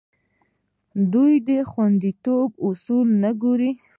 [0.97, 3.71] آیا دوی د خوندیتوب اصول نه ګوري؟